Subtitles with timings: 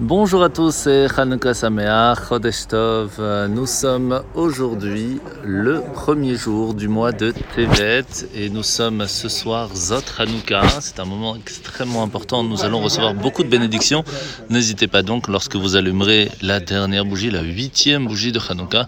[0.00, 3.20] Bonjour à tous, c'est Chanukah Sameach, Chodesh Tov.
[3.50, 9.68] Nous sommes aujourd'hui le premier jour du mois de Tevet et nous sommes ce soir
[9.76, 10.80] Zot Chanukah.
[10.80, 12.42] C'est un moment extrêmement important.
[12.42, 14.02] Nous allons recevoir beaucoup de bénédictions.
[14.48, 18.86] N'hésitez pas donc, lorsque vous allumerez la dernière bougie, la huitième bougie de Chanukah,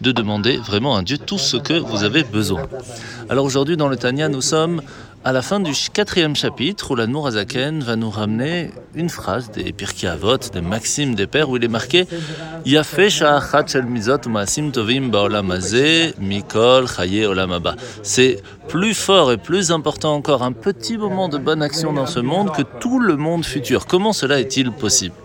[0.00, 2.62] de demander vraiment à Dieu tout ce que vous avez besoin.
[3.28, 4.80] Alors aujourd'hui, dans le Tanya, nous sommes
[5.26, 9.72] à la fin du quatrième chapitre où la Nourazaken va nous ramener une phrase des
[9.72, 12.06] Pirkei Avot, des Maximes des Pères, où il est marqué
[18.04, 22.20] C'est plus fort et plus important encore un petit moment de bonne action dans ce
[22.20, 23.88] monde que tout le monde futur.
[23.88, 25.16] Comment cela est-il possible?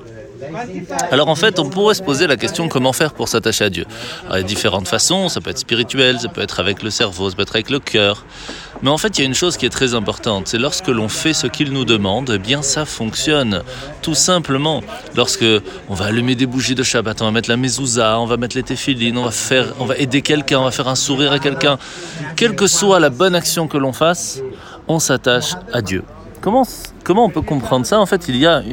[1.11, 3.85] Alors en fait, on pourrait se poser la question comment faire pour s'attacher à Dieu?
[4.29, 7.29] il y a différentes façons, ça peut être spirituel, ça peut être avec le cerveau,
[7.29, 8.25] ça peut être avec le cœur.
[8.81, 11.09] Mais en fait, il y a une chose qui est très importante, c'est lorsque l'on
[11.09, 13.61] fait ce qu'il nous demande, eh bien ça fonctionne.
[14.01, 14.81] Tout simplement,
[15.15, 15.45] lorsque
[15.89, 18.55] on va allumer des bougies de Shabbat, on va mettre la mezouza, on va mettre
[18.55, 21.39] les téphilines, on va faire, on va aider quelqu'un, on va faire un sourire à
[21.39, 21.77] quelqu'un,
[22.35, 24.41] quelle que soit la bonne action que l'on fasse,
[24.87, 26.03] on s'attache à Dieu.
[26.41, 26.65] Comment,
[27.12, 27.99] comment on peut comprendre ça?
[27.99, 28.63] En fait, il y a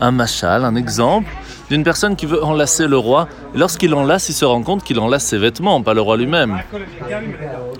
[0.00, 1.28] un machal, un exemple
[1.68, 3.26] d'une personne qui veut enlacer le roi.
[3.56, 6.60] Lorsqu'il enlace, il se rend compte qu'il enlace ses vêtements, pas le roi lui-même.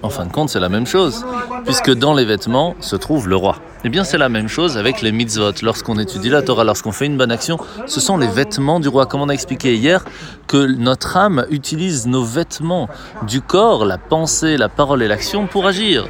[0.02, 1.24] En fin de compte, c'est la même chose,
[1.64, 3.58] puisque dans les vêtements se trouve le roi.
[3.84, 5.52] Eh bien, c'est la même chose avec les mitzvot.
[5.62, 9.06] Lorsqu'on étudie la Torah, lorsqu'on fait une bonne action, ce sont les vêtements du roi.
[9.06, 10.04] Comme on a expliqué hier,
[10.48, 12.88] que notre âme utilise nos vêtements
[13.28, 16.08] du corps, la pensée, la parole et l'action pour agir.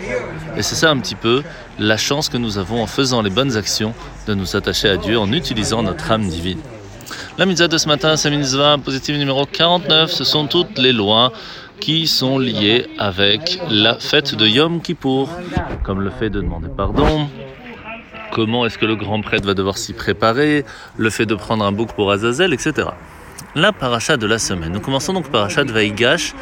[0.56, 1.42] Et c'est ça un petit peu
[1.78, 3.81] la chance que nous avons en faisant les bonnes actions
[4.26, 6.60] de nous attacher à Dieu en utilisant notre âme divine.
[7.38, 10.10] La mitzvah de ce matin, c'est mitzvah positive numéro 49.
[10.10, 11.32] Ce sont toutes les lois
[11.80, 15.28] qui sont liées avec la fête de Yom Kippour,
[15.82, 17.28] comme le fait de demander pardon,
[18.32, 20.64] comment est-ce que le grand prêtre va devoir s'y préparer,
[20.96, 22.88] le fait de prendre un bouc pour Azazel, etc.
[23.54, 24.72] La paracha de la semaine.
[24.72, 26.34] Nous commençons donc paracha de Vaïgash,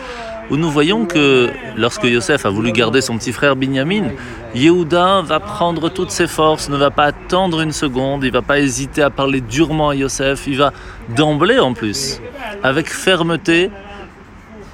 [0.49, 4.11] où nous voyons que lorsque Yosef a voulu garder son petit frère Binyamin,
[4.55, 8.61] Yehuda va prendre toutes ses forces, ne va pas attendre une seconde, il va pas
[8.61, 10.73] hésiter à parler durement à Yosef, il va
[11.17, 12.21] d'emblée en plus,
[12.63, 13.73] avec fermeté,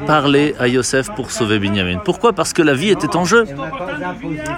[0.06, 2.00] parler à Yosef pour sauver Binyamin.
[2.04, 2.34] Pourquoi?
[2.34, 3.46] Parce que la vie était en jeu.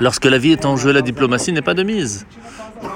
[0.01, 2.27] Lorsque la vie est en jeu, la diplomatie n'est pas de mise.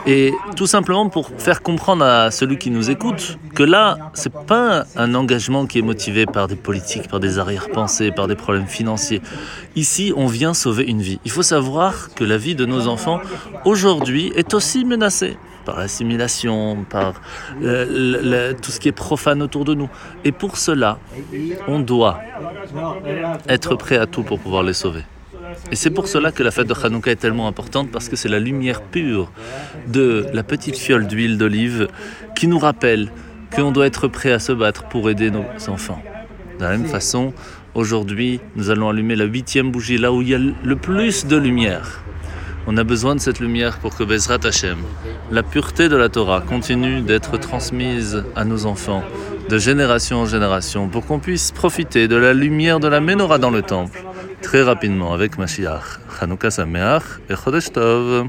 [0.06, 4.84] Et tout simplement pour faire comprendre à celui qui nous écoute que là, c'est pas
[4.97, 9.22] un engagement qui est motivé par des politiques, par des arrière-pensées, par des problèmes financiers.
[9.76, 11.21] Ici, on vient sauver une vie.
[11.25, 13.21] Il faut savoir que la vie de nos enfants
[13.65, 17.15] aujourd'hui est aussi menacée par l'assimilation, par
[17.62, 19.88] euh, tout ce qui est profane autour de nous.
[20.25, 20.98] Et pour cela,
[21.69, 22.19] on doit
[23.48, 25.04] être prêt à tout pour pouvoir les sauver.
[25.71, 28.29] Et c'est pour cela que la fête de Hanouka est tellement importante, parce que c'est
[28.29, 29.31] la lumière pure
[29.89, 31.89] de la petite fiole d'huile d'olive
[32.35, 33.11] qui nous rappelle
[33.55, 36.03] qu'on doit être prêt à se battre pour aider nos enfants.
[36.59, 37.33] De la même façon,
[37.75, 41.37] aujourd'hui, nous allons allumer la huitième bougie, là où il y a le plus de
[41.37, 42.03] lumière.
[42.67, 44.79] On a besoin de cette lumière pour que Bezrat Hashem,
[45.33, 49.03] la pureté de la Torah, continue d'être transmise à nos enfants
[49.49, 53.51] de génération en génération pour qu'on puisse profiter de la lumière de la menorah dans
[53.51, 54.05] le temple
[54.42, 56.00] très rapidement avec Mashiach.
[56.19, 58.28] Chanukah Sameach et Chodesh Tov.